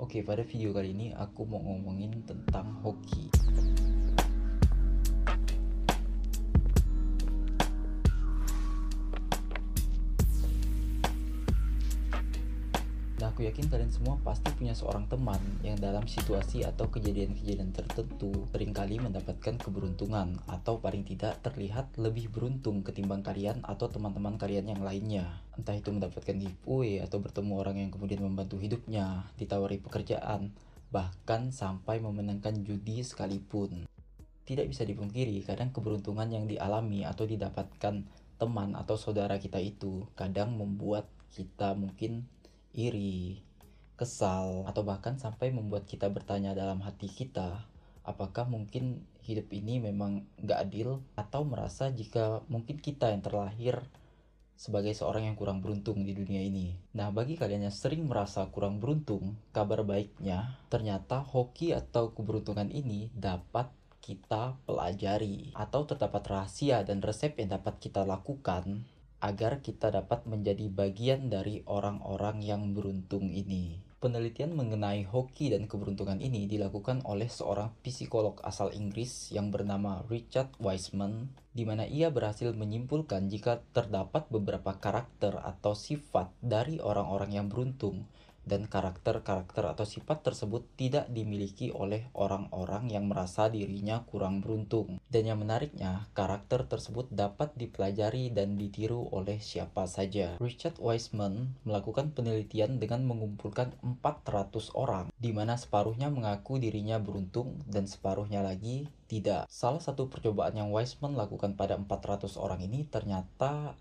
Oke, 0.00 0.24
pada 0.24 0.40
video 0.40 0.72
kali 0.72 0.96
ini 0.96 1.06
aku 1.12 1.44
mau 1.44 1.60
ngomongin 1.60 2.24
tentang 2.24 2.72
hoki. 2.80 3.28
Aku 13.40 13.48
yakin 13.48 13.72
kalian 13.72 13.88
semua 13.88 14.20
pasti 14.20 14.52
punya 14.52 14.76
seorang 14.76 15.08
teman 15.08 15.40
yang 15.64 15.80
dalam 15.80 16.04
situasi 16.04 16.60
atau 16.60 16.92
kejadian-kejadian 16.92 17.72
tertentu 17.72 18.44
sering 18.52 18.76
kali 18.76 19.00
mendapatkan 19.00 19.56
keberuntungan 19.56 20.36
atau 20.44 20.76
paling 20.76 21.08
tidak 21.08 21.40
terlihat 21.40 21.88
lebih 21.96 22.28
beruntung 22.28 22.84
ketimbang 22.84 23.24
kalian 23.24 23.64
atau 23.64 23.88
teman-teman 23.88 24.36
kalian 24.36 24.68
yang 24.68 24.84
lainnya. 24.84 25.40
Entah 25.56 25.72
itu 25.72 25.88
mendapatkan 25.88 26.36
giveaway 26.36 27.00
atau 27.00 27.16
bertemu 27.16 27.52
orang 27.56 27.76
yang 27.80 27.88
kemudian 27.88 28.20
membantu 28.20 28.60
hidupnya, 28.60 29.24
ditawari 29.40 29.80
pekerjaan, 29.80 30.52
bahkan 30.92 31.48
sampai 31.48 31.96
memenangkan 31.96 32.60
judi 32.60 33.00
sekalipun. 33.00 33.88
Tidak 34.44 34.68
bisa 34.68 34.84
dipungkiri, 34.84 35.48
kadang 35.48 35.72
keberuntungan 35.72 36.28
yang 36.28 36.44
dialami 36.44 37.08
atau 37.08 37.24
didapatkan 37.24 38.04
teman 38.36 38.76
atau 38.76 39.00
saudara 39.00 39.40
kita 39.40 39.56
itu 39.64 40.04
kadang 40.12 40.60
membuat 40.60 41.08
kita 41.32 41.72
mungkin 41.72 42.28
iri, 42.74 43.42
kesal, 43.98 44.64
atau 44.64 44.82
bahkan 44.86 45.20
sampai 45.20 45.52
membuat 45.52 45.84
kita 45.84 46.08
bertanya 46.08 46.56
dalam 46.56 46.80
hati 46.80 47.10
kita, 47.10 47.68
apakah 48.06 48.48
mungkin 48.48 49.04
hidup 49.20 49.52
ini 49.52 49.82
memang 49.82 50.24
gak 50.40 50.70
adil, 50.70 51.04
atau 51.14 51.44
merasa 51.44 51.92
jika 51.92 52.40
mungkin 52.48 52.80
kita 52.80 53.12
yang 53.12 53.20
terlahir 53.20 53.84
sebagai 54.60 54.92
seorang 54.92 55.24
yang 55.24 55.36
kurang 55.40 55.64
beruntung 55.64 56.04
di 56.04 56.12
dunia 56.12 56.44
ini. 56.44 56.76
Nah, 56.92 57.08
bagi 57.08 57.40
kalian 57.40 57.64
yang 57.64 57.76
sering 57.76 58.04
merasa 58.04 58.44
kurang 58.52 58.76
beruntung, 58.76 59.40
kabar 59.56 59.80
baiknya, 59.88 60.60
ternyata 60.68 61.24
hoki 61.24 61.72
atau 61.72 62.12
keberuntungan 62.12 62.68
ini 62.68 63.08
dapat 63.16 63.72
kita 64.04 64.60
pelajari. 64.68 65.56
Atau 65.56 65.88
terdapat 65.88 66.28
rahasia 66.28 66.84
dan 66.84 67.00
resep 67.00 67.40
yang 67.40 67.56
dapat 67.56 67.80
kita 67.80 68.04
lakukan 68.04 68.84
agar 69.20 69.60
kita 69.60 69.92
dapat 69.92 70.24
menjadi 70.24 70.66
bagian 70.72 71.28
dari 71.28 71.60
orang-orang 71.68 72.40
yang 72.40 72.72
beruntung 72.72 73.28
ini. 73.28 73.80
Penelitian 74.00 74.56
mengenai 74.56 75.04
hoki 75.04 75.52
dan 75.52 75.68
keberuntungan 75.68 76.24
ini 76.24 76.48
dilakukan 76.48 77.04
oleh 77.04 77.28
seorang 77.28 77.68
psikolog 77.84 78.40
asal 78.40 78.72
Inggris 78.72 79.28
yang 79.28 79.52
bernama 79.52 80.00
Richard 80.08 80.56
Wiseman, 80.56 81.28
di 81.52 81.68
mana 81.68 81.84
ia 81.84 82.08
berhasil 82.08 82.48
menyimpulkan 82.56 83.28
jika 83.28 83.60
terdapat 83.76 84.24
beberapa 84.32 84.72
karakter 84.80 85.36
atau 85.36 85.76
sifat 85.76 86.32
dari 86.40 86.80
orang-orang 86.80 87.36
yang 87.36 87.52
beruntung 87.52 88.08
dan 88.44 88.66
karakter-karakter 88.66 89.64
atau 89.68 89.84
sifat 89.84 90.24
tersebut 90.24 90.64
tidak 90.74 91.06
dimiliki 91.12 91.70
oleh 91.70 92.08
orang-orang 92.16 92.88
yang 92.90 93.06
merasa 93.06 93.46
dirinya 93.52 94.02
kurang 94.08 94.40
beruntung. 94.40 94.98
Dan 95.06 95.28
yang 95.28 95.38
menariknya, 95.42 96.08
karakter 96.16 96.64
tersebut 96.66 97.10
dapat 97.12 97.52
dipelajari 97.56 98.32
dan 98.32 98.56
ditiru 98.56 99.10
oleh 99.12 99.38
siapa 99.42 99.84
saja. 99.86 100.40
Richard 100.40 100.80
Wiseman 100.80 101.54
melakukan 101.66 102.12
penelitian 102.16 102.80
dengan 102.80 103.04
mengumpulkan 103.06 103.76
400 103.82 104.72
orang, 104.74 105.12
di 105.18 105.30
mana 105.30 105.58
separuhnya 105.60 106.08
mengaku 106.08 106.58
dirinya 106.58 106.98
beruntung 106.98 107.60
dan 107.68 107.86
separuhnya 107.86 108.40
lagi 108.40 108.88
tidak. 109.10 109.50
Salah 109.50 109.82
satu 109.82 110.06
percobaan 110.06 110.54
yang 110.54 110.70
Wiseman 110.70 111.18
lakukan 111.18 111.58
pada 111.58 111.74
400 111.74 112.38
orang 112.38 112.62
ini 112.62 112.86
ternyata 112.86 113.74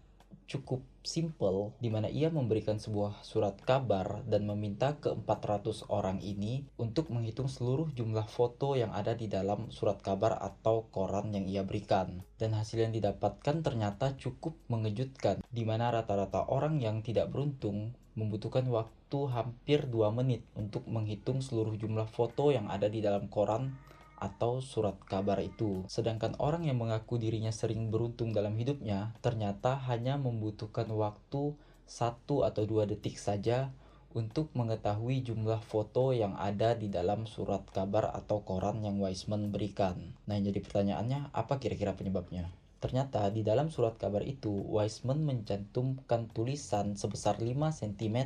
cukup 0.49 0.81
simple 1.05 1.77
di 1.77 1.93
mana 1.93 2.09
ia 2.09 2.33
memberikan 2.33 2.81
sebuah 2.81 3.21
surat 3.21 3.53
kabar 3.61 4.25
dan 4.25 4.49
meminta 4.49 4.97
ke 4.97 5.13
400 5.13 5.85
orang 5.93 6.17
ini 6.25 6.65
untuk 6.81 7.13
menghitung 7.13 7.45
seluruh 7.45 7.93
jumlah 7.93 8.25
foto 8.25 8.73
yang 8.73 8.89
ada 8.91 9.13
di 9.13 9.29
dalam 9.29 9.69
surat 9.69 10.01
kabar 10.01 10.41
atau 10.41 10.89
koran 10.89 11.29
yang 11.29 11.45
ia 11.45 11.61
berikan. 11.61 12.25
Dan 12.41 12.57
hasil 12.57 12.89
yang 12.89 12.93
didapatkan 12.97 13.61
ternyata 13.61 14.17
cukup 14.17 14.57
mengejutkan 14.67 15.45
di 15.53 15.63
mana 15.63 15.93
rata-rata 15.93 16.49
orang 16.49 16.81
yang 16.81 17.05
tidak 17.05 17.29
beruntung 17.29 17.93
membutuhkan 18.17 18.65
waktu 18.67 19.19
hampir 19.29 19.85
2 19.85 20.11
menit 20.11 20.43
untuk 20.57 20.83
menghitung 20.89 21.45
seluruh 21.45 21.77
jumlah 21.77 22.09
foto 22.09 22.49
yang 22.49 22.67
ada 22.67 22.89
di 22.89 22.99
dalam 22.99 23.29
koran 23.31 23.77
atau 24.19 24.59
surat 24.59 24.99
kabar 25.07 25.39
itu. 25.39 25.87
Sedangkan 25.87 26.35
orang 26.37 26.67
yang 26.67 26.77
mengaku 26.77 27.15
dirinya 27.17 27.49
sering 27.49 27.89
beruntung 27.89 28.35
dalam 28.35 28.53
hidupnya 28.59 29.15
ternyata 29.23 29.79
hanya 29.87 30.19
membutuhkan 30.19 30.91
waktu 30.91 31.55
satu 31.89 32.45
atau 32.45 32.63
dua 32.69 32.85
detik 32.85 33.17
saja 33.17 33.73
untuk 34.13 34.49
mengetahui 34.57 35.21
jumlah 35.21 35.61
foto 35.61 36.13
yang 36.17 36.33
ada 36.37 36.73
di 36.73 36.89
dalam 36.89 37.29
surat 37.29 37.61
kabar 37.69 38.09
atau 38.09 38.41
koran 38.41 38.81
yang 38.81 38.97
Wiseman 38.97 39.53
berikan. 39.53 40.17
Nah, 40.25 40.37
yang 40.37 40.49
jadi 40.49 40.59
pertanyaannya, 40.65 41.29
apa 41.29 41.61
kira-kira 41.61 41.93
penyebabnya? 41.93 42.49
Ternyata 42.79 43.27
di 43.27 43.43
dalam 43.43 43.67
surat 43.67 43.99
kabar 43.99 44.23
itu, 44.23 44.63
Wiseman 44.71 45.27
mencantumkan 45.27 46.31
tulisan 46.31 46.95
sebesar 46.95 47.43
5 47.43 47.75
cm 47.75 48.17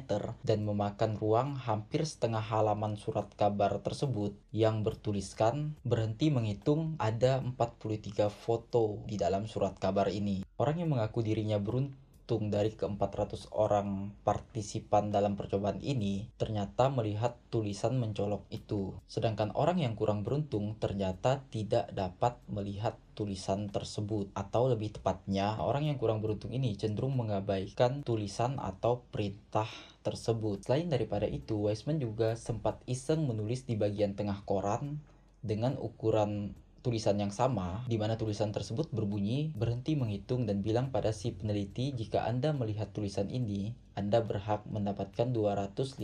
dan 0.45 0.59
memakan 0.61 1.17
ruang 1.17 1.57
hampir 1.57 2.05
setengah 2.05 2.41
halaman 2.41 2.93
surat 2.93 3.25
kabar 3.33 3.81
tersebut 3.81 4.37
yang 4.53 4.85
bertuliskan 4.85 5.73
berhenti 5.81 6.29
menghitung 6.29 6.93
ada 7.01 7.41
43 7.41 8.29
foto 8.29 9.01
di 9.09 9.17
dalam 9.17 9.49
surat 9.49 9.73
kabar 9.81 10.13
ini. 10.13 10.45
Orang 10.61 10.77
yang 10.77 10.93
mengaku 10.93 11.25
dirinya 11.25 11.57
beruntung 11.57 12.02
beruntung 12.23 12.55
dari 12.55 12.71
ke-400 12.71 13.51
orang 13.51 14.15
partisipan 14.23 15.11
dalam 15.11 15.35
percobaan 15.35 15.83
ini 15.83 16.31
ternyata 16.39 16.87
melihat 16.87 17.35
tulisan 17.51 17.99
mencolok 17.99 18.47
itu. 18.47 18.95
Sedangkan 19.11 19.51
orang 19.59 19.83
yang 19.83 19.99
kurang 19.99 20.23
beruntung 20.23 20.79
ternyata 20.79 21.43
tidak 21.51 21.91
dapat 21.91 22.39
melihat 22.47 22.95
tulisan 23.11 23.67
tersebut 23.67 24.31
atau 24.39 24.71
lebih 24.71 24.95
tepatnya 24.95 25.59
orang 25.59 25.83
yang 25.83 25.99
kurang 25.99 26.23
beruntung 26.23 26.55
ini 26.55 26.79
cenderung 26.79 27.19
mengabaikan 27.19 28.07
tulisan 28.07 28.55
atau 28.55 29.03
perintah 29.11 29.67
tersebut. 30.07 30.63
Selain 30.63 30.87
daripada 30.87 31.27
itu, 31.27 31.67
Wiseman 31.67 31.99
juga 31.99 32.39
sempat 32.39 32.79
iseng 32.87 33.27
menulis 33.27 33.67
di 33.67 33.75
bagian 33.75 34.15
tengah 34.15 34.47
koran 34.47 35.03
dengan 35.43 35.75
ukuran 35.75 36.55
tulisan 36.83 37.15
yang 37.15 37.31
sama, 37.31 37.87
di 37.87 37.95
mana 37.95 38.19
tulisan 38.19 38.51
tersebut 38.51 38.91
berbunyi 38.91 39.55
berhenti 39.55 39.95
menghitung 39.95 40.43
dan 40.43 40.59
bilang 40.59 40.91
pada 40.91 41.15
si 41.15 41.31
peneliti 41.31 41.95
jika 41.95 42.27
Anda 42.27 42.51
melihat 42.51 42.91
tulisan 42.91 43.31
ini, 43.31 43.71
Anda 43.95 44.19
berhak 44.19 44.67
mendapatkan 44.67 45.31
250 45.31 46.03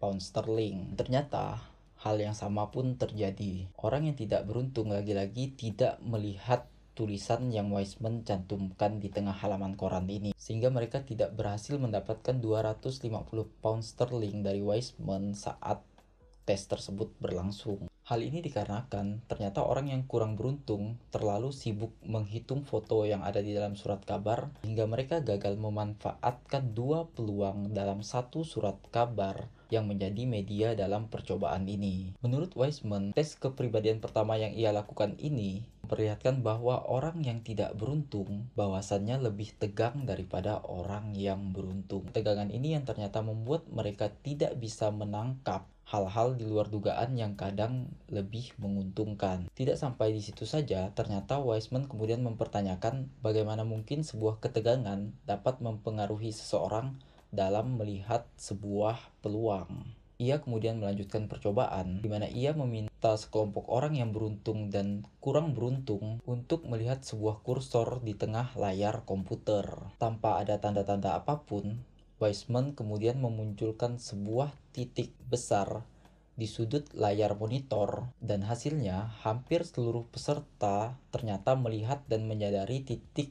pound 0.00 0.20
sterling. 0.24 0.96
Ternyata 0.96 1.60
hal 2.00 2.16
yang 2.16 2.32
sama 2.32 2.72
pun 2.72 2.96
terjadi. 2.96 3.68
Orang 3.76 4.08
yang 4.08 4.16
tidak 4.16 4.48
beruntung 4.48 4.88
lagi-lagi 4.88 5.52
tidak 5.52 6.00
melihat 6.00 6.64
tulisan 6.96 7.54
yang 7.54 7.70
Wiseman 7.70 8.26
cantumkan 8.26 8.98
di 8.98 9.06
tengah 9.06 9.30
halaman 9.30 9.78
koran 9.78 10.10
ini 10.10 10.34
sehingga 10.34 10.66
mereka 10.66 11.06
tidak 11.06 11.30
berhasil 11.38 11.78
mendapatkan 11.78 12.42
250 12.42 13.06
pound 13.62 13.86
sterling 13.86 14.42
dari 14.42 14.58
Wiseman 14.58 15.38
saat 15.38 15.78
tes 16.42 16.58
tersebut 16.66 17.14
berlangsung. 17.22 17.86
Hal 18.08 18.24
ini 18.24 18.40
dikarenakan 18.40 19.28
ternyata 19.28 19.60
orang 19.60 19.92
yang 19.92 20.08
kurang 20.08 20.32
beruntung 20.32 20.96
terlalu 21.12 21.52
sibuk 21.52 21.92
menghitung 22.00 22.64
foto 22.64 23.04
yang 23.04 23.20
ada 23.20 23.44
di 23.44 23.52
dalam 23.52 23.76
surat 23.76 24.00
kabar 24.00 24.48
hingga 24.64 24.88
mereka 24.88 25.20
gagal 25.20 25.60
memanfaatkan 25.60 26.72
dua 26.72 27.12
peluang 27.12 27.76
dalam 27.76 28.00
satu 28.00 28.48
surat 28.48 28.80
kabar 28.88 29.52
yang 29.68 29.84
menjadi 29.84 30.24
media 30.24 30.72
dalam 30.72 31.12
percobaan 31.12 31.68
ini. 31.68 32.16
Menurut 32.24 32.56
Wiseman, 32.56 33.12
tes 33.12 33.36
kepribadian 33.36 34.00
pertama 34.00 34.40
yang 34.40 34.56
ia 34.56 34.72
lakukan 34.72 35.12
ini 35.20 35.68
memperlihatkan 35.88 36.44
bahwa 36.44 36.84
orang 36.84 37.24
yang 37.24 37.40
tidak 37.40 37.72
beruntung 37.80 38.52
bahwasannya 38.52 39.24
lebih 39.24 39.56
tegang 39.56 40.04
daripada 40.04 40.60
orang 40.60 41.16
yang 41.16 41.56
beruntung. 41.56 42.12
Tegangan 42.12 42.52
ini 42.52 42.76
yang 42.76 42.84
ternyata 42.84 43.24
membuat 43.24 43.64
mereka 43.72 44.12
tidak 44.20 44.60
bisa 44.60 44.92
menangkap 44.92 45.64
hal-hal 45.88 46.36
di 46.36 46.44
luar 46.44 46.68
dugaan 46.68 47.16
yang 47.16 47.32
kadang 47.40 47.88
lebih 48.12 48.52
menguntungkan. 48.60 49.48
Tidak 49.56 49.80
sampai 49.80 50.12
di 50.12 50.20
situ 50.20 50.44
saja, 50.44 50.92
ternyata 50.92 51.40
Wiseman 51.40 51.88
kemudian 51.88 52.20
mempertanyakan 52.20 53.08
bagaimana 53.24 53.64
mungkin 53.64 54.04
sebuah 54.04 54.44
ketegangan 54.44 55.16
dapat 55.24 55.64
mempengaruhi 55.64 56.28
seseorang 56.36 57.00
dalam 57.32 57.80
melihat 57.80 58.28
sebuah 58.36 59.00
peluang. 59.24 59.97
Ia 60.18 60.42
kemudian 60.42 60.82
melanjutkan 60.82 61.30
percobaan 61.30 62.02
di 62.02 62.10
mana 62.10 62.26
ia 62.26 62.50
meminta 62.50 63.14
sekelompok 63.14 63.70
orang 63.70 63.94
yang 63.94 64.10
beruntung 64.10 64.66
dan 64.66 65.06
kurang 65.22 65.54
beruntung 65.54 66.18
untuk 66.26 66.66
melihat 66.66 67.06
sebuah 67.06 67.46
kursor 67.46 68.02
di 68.02 68.18
tengah 68.18 68.50
layar 68.58 69.06
komputer. 69.06 69.94
Tanpa 70.02 70.42
ada 70.42 70.58
tanda-tanda 70.58 71.14
apa 71.14 71.46
pun, 71.46 71.86
Wiseman 72.18 72.74
kemudian 72.74 73.22
memunculkan 73.22 74.02
sebuah 74.02 74.50
titik 74.74 75.14
besar 75.30 75.86
di 76.34 76.50
sudut 76.50 76.90
layar 76.98 77.38
monitor 77.38 78.10
dan 78.18 78.42
hasilnya 78.42 79.10
hampir 79.22 79.62
seluruh 79.62 80.06
peserta 80.10 80.98
ternyata 81.14 81.54
melihat 81.54 82.02
dan 82.10 82.26
menyadari 82.26 82.82
titik 82.82 83.30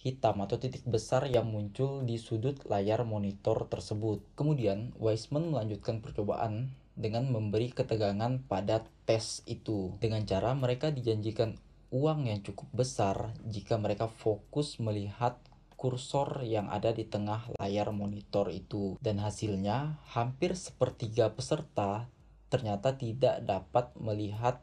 hitam 0.00 0.44
atau 0.44 0.60
titik 0.60 0.84
besar 0.84 1.26
yang 1.26 1.48
muncul 1.48 2.04
di 2.04 2.20
sudut 2.20 2.62
layar 2.68 3.02
monitor 3.02 3.66
tersebut. 3.66 4.22
Kemudian, 4.38 4.92
Wiseman 5.00 5.50
melanjutkan 5.50 6.04
percobaan 6.04 6.76
dengan 6.96 7.28
memberi 7.28 7.70
ketegangan 7.70 8.44
pada 8.48 8.84
tes 9.04 9.44
itu. 9.44 9.96
Dengan 10.00 10.24
cara 10.24 10.56
mereka 10.56 10.88
dijanjikan 10.88 11.56
uang 11.92 12.26
yang 12.26 12.40
cukup 12.42 12.66
besar 12.72 13.36
jika 13.46 13.76
mereka 13.78 14.08
fokus 14.10 14.80
melihat 14.82 15.38
kursor 15.76 16.42
yang 16.42 16.72
ada 16.72 16.90
di 16.90 17.04
tengah 17.04 17.52
layar 17.60 17.92
monitor 17.92 18.48
itu. 18.48 18.96
Dan 18.98 19.20
hasilnya, 19.20 20.00
hampir 20.16 20.56
sepertiga 20.56 21.30
peserta 21.30 22.08
ternyata 22.46 22.94
tidak 22.94 23.42
dapat 23.42 23.90
melihat 23.98 24.62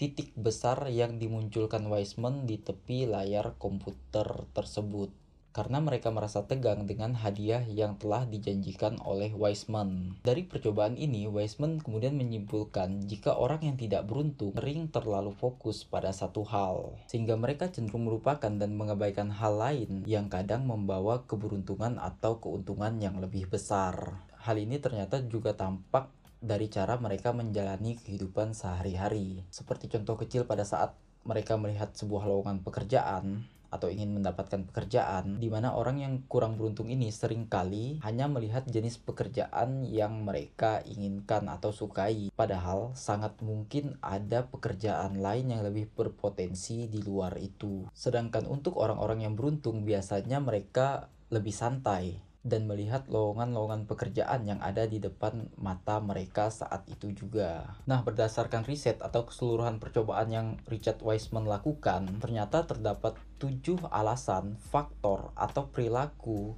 titik 0.00 0.32
besar 0.32 0.88
yang 0.88 1.20
dimunculkan 1.20 1.84
Wiseman 1.84 2.48
di 2.48 2.56
tepi 2.56 3.04
layar 3.04 3.60
komputer 3.60 4.48
tersebut 4.56 5.12
karena 5.52 5.76
mereka 5.76 6.08
merasa 6.08 6.48
tegang 6.48 6.88
dengan 6.88 7.12
hadiah 7.12 7.60
yang 7.68 8.00
telah 8.00 8.24
dijanjikan 8.24 8.96
oleh 9.04 9.28
Wiseman. 9.36 10.16
Dari 10.24 10.48
percobaan 10.48 10.96
ini, 10.96 11.28
Wiseman 11.28 11.84
kemudian 11.84 12.16
menyimpulkan 12.16 13.04
jika 13.12 13.36
orang 13.36 13.60
yang 13.60 13.76
tidak 13.76 14.08
beruntung 14.08 14.56
sering 14.56 14.88
terlalu 14.88 15.36
fokus 15.36 15.84
pada 15.84 16.16
satu 16.16 16.48
hal, 16.48 16.96
sehingga 17.04 17.36
mereka 17.36 17.68
cenderung 17.68 18.08
melupakan 18.08 18.56
dan 18.56 18.72
mengabaikan 18.80 19.28
hal 19.28 19.60
lain 19.60 20.08
yang 20.08 20.32
kadang 20.32 20.64
membawa 20.64 21.28
keberuntungan 21.28 22.00
atau 22.00 22.40
keuntungan 22.40 22.96
yang 23.04 23.20
lebih 23.20 23.52
besar. 23.52 24.24
Hal 24.40 24.56
ini 24.56 24.80
ternyata 24.80 25.20
juga 25.28 25.52
tampak 25.52 26.19
dari 26.40 26.72
cara 26.72 26.96
mereka 26.96 27.36
menjalani 27.36 28.00
kehidupan 28.00 28.56
sehari-hari. 28.56 29.44
Seperti 29.52 29.92
contoh 29.92 30.16
kecil 30.16 30.48
pada 30.48 30.64
saat 30.64 30.96
mereka 31.22 31.60
melihat 31.60 31.92
sebuah 31.92 32.24
lowongan 32.24 32.64
pekerjaan 32.64 33.44
atau 33.70 33.86
ingin 33.86 34.10
mendapatkan 34.10 34.66
pekerjaan 34.66 35.38
di 35.38 35.46
mana 35.46 35.70
orang 35.78 36.02
yang 36.02 36.14
kurang 36.26 36.58
beruntung 36.58 36.90
ini 36.90 37.14
sering 37.14 37.46
kali 37.46 38.02
hanya 38.02 38.26
melihat 38.26 38.66
jenis 38.66 38.98
pekerjaan 38.98 39.86
yang 39.86 40.26
mereka 40.26 40.82
inginkan 40.82 41.46
atau 41.46 41.70
sukai. 41.70 42.34
Padahal 42.34 42.92
sangat 42.98 43.38
mungkin 43.40 43.96
ada 44.02 44.50
pekerjaan 44.50 45.22
lain 45.22 45.54
yang 45.54 45.62
lebih 45.62 45.86
berpotensi 45.94 46.90
di 46.90 46.98
luar 47.00 47.38
itu. 47.38 47.86
Sedangkan 47.94 48.50
untuk 48.50 48.76
orang-orang 48.82 49.22
yang 49.22 49.38
beruntung 49.38 49.86
biasanya 49.86 50.42
mereka 50.42 51.06
lebih 51.30 51.54
santai 51.54 52.29
dan 52.40 52.64
melihat 52.64 53.04
lowongan-lowongan 53.12 53.84
pekerjaan 53.84 54.48
yang 54.48 54.60
ada 54.64 54.88
di 54.88 54.96
depan 54.96 55.52
mata 55.60 56.00
mereka 56.00 56.48
saat 56.48 56.88
itu 56.88 57.12
juga. 57.12 57.76
Nah, 57.84 58.00
berdasarkan 58.00 58.64
riset 58.64 59.04
atau 59.04 59.28
keseluruhan 59.28 59.76
percobaan 59.76 60.28
yang 60.32 60.48
Richard 60.64 61.04
Wiseman 61.04 61.44
lakukan, 61.44 62.08
ternyata 62.20 62.64
terdapat 62.64 63.20
tujuh 63.36 63.80
alasan, 63.92 64.56
faktor, 64.56 65.36
atau 65.36 65.68
perilaku 65.68 66.56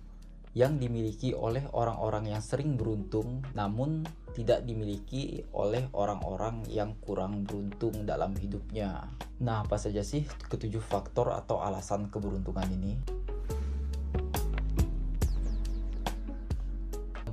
yang 0.53 0.77
dimiliki 0.77 1.33
oleh 1.33 1.65
orang-orang 1.73 2.29
yang 2.29 2.45
sering 2.45 2.77
beruntung 2.77 3.41
namun 3.57 4.05
tidak 4.37 4.65
dimiliki 4.69 5.45
oleh 5.53 5.89
orang-orang 5.97 6.65
yang 6.69 6.97
kurang 7.01 7.45
beruntung 7.45 8.05
dalam 8.05 8.37
hidupnya. 8.37 9.09
Nah, 9.41 9.65
apa 9.65 9.77
saja 9.77 10.01
sih 10.05 10.25
ketujuh 10.49 10.81
faktor 10.81 11.33
atau 11.33 11.61
alasan 11.61 12.09
keberuntungan 12.09 12.69
ini? 12.69 13.22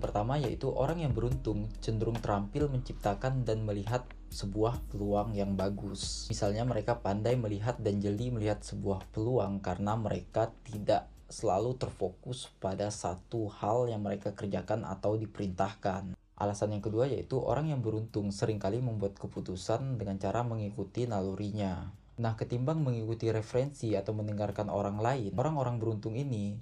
Pertama 0.10 0.42
yaitu 0.42 0.74
orang 0.74 1.06
yang 1.06 1.14
beruntung 1.14 1.70
cenderung 1.86 2.18
terampil 2.18 2.66
menciptakan 2.66 3.46
dan 3.46 3.62
melihat 3.62 4.10
sebuah 4.34 4.82
peluang 4.90 5.38
yang 5.38 5.54
bagus. 5.54 6.26
Misalnya 6.34 6.66
mereka 6.66 6.98
pandai 6.98 7.38
melihat 7.38 7.78
dan 7.78 8.02
jeli 8.02 8.34
melihat 8.34 8.66
sebuah 8.66 9.06
peluang 9.14 9.62
karena 9.62 9.94
mereka 9.94 10.50
tidak 10.66 11.06
selalu 11.30 11.78
terfokus 11.78 12.50
pada 12.58 12.90
satu 12.90 13.54
hal 13.54 13.86
yang 13.86 14.02
mereka 14.02 14.34
kerjakan 14.34 14.82
atau 14.82 15.14
diperintahkan. 15.14 16.18
Alasan 16.42 16.74
yang 16.74 16.82
kedua 16.82 17.06
yaitu 17.06 17.38
orang 17.38 17.70
yang 17.70 17.86
beruntung 17.86 18.34
sering 18.34 18.58
kali 18.58 18.82
membuat 18.82 19.14
keputusan 19.14 20.02
dengan 20.02 20.18
cara 20.18 20.42
mengikuti 20.42 21.06
nalurinya. 21.06 21.94
Nah, 22.18 22.34
ketimbang 22.34 22.82
mengikuti 22.82 23.30
referensi 23.30 23.94
atau 23.94 24.18
mendengarkan 24.18 24.74
orang 24.74 24.98
lain, 24.98 25.38
orang-orang 25.38 25.78
beruntung 25.78 26.18
ini 26.18 26.58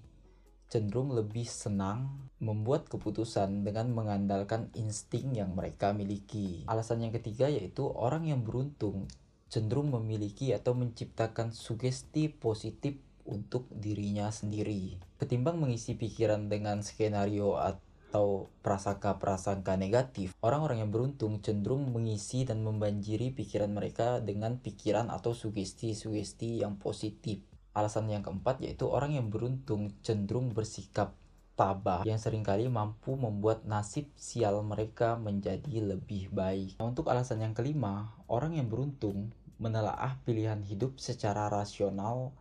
cenderung 0.67 1.15
lebih 1.15 1.47
senang 1.47 2.29
membuat 2.43 2.91
keputusan 2.91 3.63
dengan 3.63 3.91
mengandalkan 3.95 4.67
insting 4.75 5.33
yang 5.35 5.55
mereka 5.55 5.95
miliki. 5.95 6.67
Alasan 6.67 7.07
yang 7.07 7.15
ketiga 7.15 7.47
yaitu 7.47 7.87
orang 7.87 8.27
yang 8.27 8.43
beruntung 8.43 9.07
cenderung 9.47 9.95
memiliki 9.95 10.51
atau 10.51 10.75
menciptakan 10.75 11.55
sugesti 11.55 12.27
positif 12.27 12.99
untuk 13.23 13.67
dirinya 13.71 14.27
sendiri. 14.31 14.99
Ketimbang 15.19 15.59
mengisi 15.59 15.95
pikiran 15.95 16.51
dengan 16.51 16.83
skenario 16.83 17.55
atau 17.59 18.51
prasangka-prasangka 18.63 19.75
negatif, 19.75 20.35
orang-orang 20.43 20.83
yang 20.83 20.91
beruntung 20.91 21.43
cenderung 21.43 21.91
mengisi 21.91 22.47
dan 22.47 22.63
membanjiri 22.63 23.35
pikiran 23.35 23.71
mereka 23.71 24.23
dengan 24.23 24.59
pikiran 24.59 25.11
atau 25.11 25.31
sugesti-sugesti 25.35 26.63
yang 26.63 26.79
positif. 26.79 27.43
Alasan 27.77 28.09
yang 28.09 28.25
keempat 28.25 28.57
yaitu 28.65 28.89
orang 28.89 29.13
yang 29.13 29.29
beruntung 29.29 29.93
cenderung 30.01 30.57
bersikap 30.57 31.13
tabah 31.57 32.05
yang 32.05 32.21
sering 32.21 32.45
kali 32.45 32.69
mampu 32.69 33.13
membuat 33.17 33.65
nasib 33.65 34.09
sial 34.17 34.61
mereka 34.65 35.17
menjadi 35.17 35.81
lebih 35.93 36.33
baik. 36.33 36.77
Nah, 36.81 36.89
untuk 36.89 37.09
alasan 37.09 37.45
yang 37.45 37.53
kelima, 37.53 38.13
orang 38.25 38.57
yang 38.57 38.65
beruntung 38.69 39.33
menelaah 39.57 40.21
pilihan 40.21 40.61
hidup 40.61 41.01
secara 41.01 41.49
rasional 41.49 42.33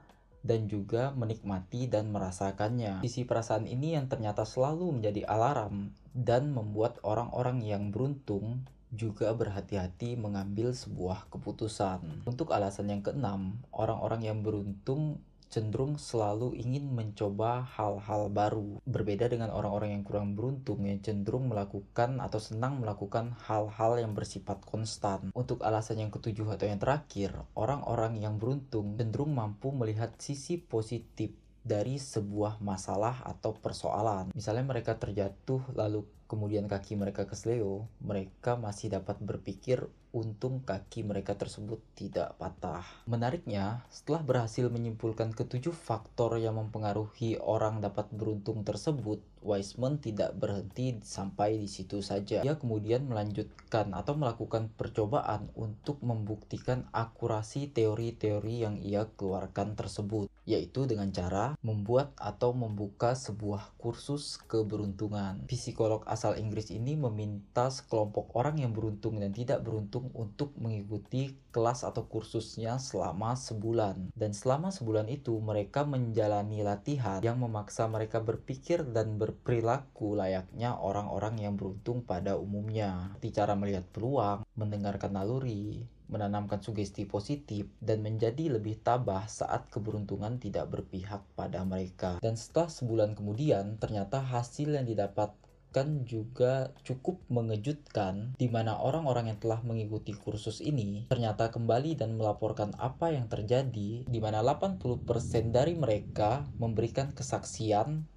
dan 0.45 0.71
juga 0.71 1.11
menikmati 1.17 1.89
dan 1.91 2.13
merasakannya. 2.13 3.03
Sisi 3.03 3.25
perasaan 3.27 3.65
ini 3.67 3.97
yang 3.99 4.07
ternyata 4.07 4.45
selalu 4.47 5.01
menjadi 5.01 5.27
alarm 5.27 5.91
dan 6.13 6.53
membuat 6.53 7.03
orang-orang 7.03 7.65
yang 7.65 7.91
beruntung 7.91 8.69
juga 8.93 9.35
berhati-hati 9.35 10.15
mengambil 10.15 10.71
sebuah 10.73 11.27
keputusan. 11.33 12.27
Untuk 12.29 12.55
alasan 12.55 12.93
yang 12.93 13.03
keenam, 13.03 13.63
orang-orang 13.75 14.23
yang 14.27 14.39
beruntung 14.43 15.19
cenderung 15.47 15.95
selalu 15.97 16.59
ingin 16.59 16.91
mencoba 16.91 17.63
hal-hal 17.65 18.29
baru. 18.29 18.83
Berbeda 18.85 19.31
dengan 19.31 19.55
orang-orang 19.55 19.95
yang 19.95 20.03
kurang 20.03 20.35
beruntung 20.35 20.85
yang 20.85 20.99
cenderung 21.01 21.47
melakukan 21.49 22.19
atau 22.19 22.43
senang 22.43 22.83
melakukan 22.83 23.33
hal-hal 23.47 23.97
yang 23.97 24.13
bersifat 24.13 24.61
konstan. 24.67 25.31
Untuk 25.33 25.63
alasan 25.63 26.03
yang 26.03 26.11
ketujuh 26.11 26.51
atau 26.51 26.67
yang 26.67 26.83
terakhir, 26.83 27.33
orang-orang 27.55 28.19
yang 28.19 28.37
beruntung 28.37 28.99
cenderung 28.99 29.33
mampu 29.33 29.71
melihat 29.71 30.13
sisi 30.19 30.59
positif 30.59 31.33
dari 31.67 31.99
sebuah 31.99 32.63
masalah 32.63 33.27
atau 33.27 33.51
persoalan. 33.59 34.31
Misalnya 34.31 34.63
mereka 34.63 34.95
terjatuh 34.95 35.75
lalu 35.75 36.07
kemudian 36.27 36.67
kaki 36.67 36.99
mereka 36.99 37.25
kesleo, 37.25 37.87
mereka 38.03 38.59
masih 38.59 38.93
dapat 38.93 39.19
berpikir 39.23 39.87
untung 40.17 40.65
kaki 40.65 41.05
mereka 41.05 41.37
tersebut 41.37 41.77
tidak 41.93 42.41
patah. 42.41 42.81
Menariknya, 43.05 43.85
setelah 43.93 44.25
berhasil 44.25 44.65
menyimpulkan 44.73 45.37
ketujuh 45.37 45.77
faktor 45.77 46.41
yang 46.41 46.57
mempengaruhi 46.57 47.37
orang 47.37 47.85
dapat 47.85 48.09
beruntung 48.17 48.65
tersebut, 48.65 49.21
Wiseman 49.47 50.03
tidak 50.03 50.35
berhenti 50.35 50.99
sampai 51.07 51.63
di 51.63 51.71
situ 51.71 52.03
saja. 52.03 52.43
Dia 52.43 52.59
kemudian 52.59 53.07
melanjutkan 53.07 53.95
atau 53.95 54.19
melakukan 54.19 54.75
percobaan 54.75 55.55
untuk 55.55 56.03
membuktikan 56.03 56.91
akurasi 56.91 57.71
teori-teori 57.71 58.67
yang 58.67 58.75
ia 58.83 59.07
keluarkan 59.15 59.79
tersebut, 59.79 60.27
yaitu 60.49 60.91
dengan 60.91 61.15
cara 61.15 61.55
membuat 61.63 62.11
atau 62.19 62.51
membuka 62.51 63.15
sebuah 63.15 63.71
kursus 63.79 64.43
keberuntungan. 64.51 65.47
Psikolog 65.47 66.03
asal 66.17 66.41
Inggris 66.41 66.73
ini 66.73 66.97
meminta 66.97 67.69
sekelompok 67.69 68.33
orang 68.33 68.57
yang 68.57 68.73
beruntung 68.73 69.21
dan 69.21 69.37
tidak 69.37 69.61
beruntung 69.61 70.09
untuk 70.17 70.57
mengikuti 70.57 71.37
kelas 71.53 71.85
atau 71.85 72.09
kursusnya 72.09 72.81
selama 72.81 73.37
sebulan. 73.37 74.17
Dan 74.17 74.33
selama 74.33 74.73
sebulan 74.73 75.13
itu 75.13 75.37
mereka 75.45 75.85
menjalani 75.85 76.65
latihan 76.65 77.21
yang 77.21 77.37
memaksa 77.37 77.85
mereka 77.85 78.25
berpikir 78.25 78.81
dan 78.97 79.21
berperilaku 79.21 80.17
layaknya 80.17 80.73
orang-orang 80.81 81.37
yang 81.37 81.61
beruntung 81.61 82.01
pada 82.01 82.41
umumnya. 82.41 83.13
Di 83.21 83.29
cara 83.29 83.53
melihat 83.53 83.85
peluang, 83.93 84.49
mendengarkan 84.57 85.13
naluri, 85.13 85.85
menanamkan 86.07 86.63
sugesti 86.63 87.05
positif, 87.05 87.67
dan 87.83 88.01
menjadi 88.03 88.57
lebih 88.59 88.79
tabah 88.81 89.27
saat 89.27 89.67
keberuntungan 89.69 90.39
tidak 90.39 90.71
berpihak 90.71 91.23
pada 91.35 91.67
mereka. 91.67 92.23
Dan 92.23 92.39
setelah 92.39 92.71
sebulan 92.71 93.19
kemudian, 93.19 93.77
ternyata 93.83 94.23
hasil 94.23 94.71
yang 94.71 94.87
didapat 94.87 95.35
bahkan 95.77 96.09
juga 96.09 96.73
cukup 96.89 97.21
mengejutkan 97.29 98.33
di 98.41 98.49
mana 98.49 98.81
orang-orang 98.81 99.29
yang 99.29 99.37
telah 99.37 99.61
mengikuti 99.61 100.17
kursus 100.17 100.65
ini 100.65 101.05
ternyata 101.13 101.53
kembali 101.53 102.01
dan 102.01 102.17
melaporkan 102.17 102.73
apa 102.81 103.13
yang 103.13 103.29
terjadi 103.29 104.09
di 104.09 104.19
mana 104.25 104.41
80% 104.41 105.05
dari 105.53 105.77
mereka 105.77 106.49
memberikan 106.57 107.13
kesaksian 107.13 108.09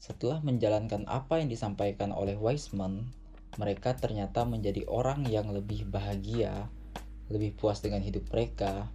setelah 0.00 0.40
menjalankan 0.40 1.04
apa 1.04 1.44
yang 1.44 1.52
disampaikan 1.52 2.08
oleh 2.08 2.40
Wiseman 2.40 3.12
mereka 3.54 3.94
ternyata 3.94 4.42
menjadi 4.42 4.82
orang 4.90 5.28
yang 5.30 5.50
lebih 5.52 5.86
bahagia, 5.86 6.66
lebih 7.30 7.54
puas 7.54 7.78
dengan 7.78 8.02
hidup 8.02 8.26
mereka, 8.34 8.90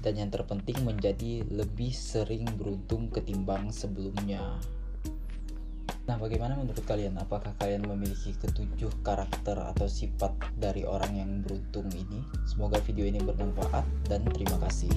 dan 0.00 0.16
yang 0.16 0.30
terpenting 0.30 0.80
menjadi 0.86 1.44
lebih 1.50 1.90
sering 1.92 2.46
beruntung 2.54 3.10
ketimbang 3.10 3.74
sebelumnya. 3.74 4.56
Nah, 6.10 6.18
bagaimana 6.18 6.58
menurut 6.58 6.82
kalian? 6.90 7.22
Apakah 7.22 7.54
kalian 7.54 7.86
memiliki 7.86 8.34
ketujuh 8.34 8.90
karakter 9.06 9.54
atau 9.54 9.86
sifat 9.86 10.34
dari 10.58 10.82
orang 10.82 11.14
yang 11.14 11.30
beruntung 11.38 11.86
ini? 11.94 12.26
Semoga 12.50 12.82
video 12.82 13.06
ini 13.06 13.22
bermanfaat 13.22 13.86
dan 14.10 14.26
terima 14.26 14.58
kasih. 14.58 14.90